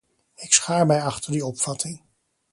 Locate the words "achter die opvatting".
1.01-2.01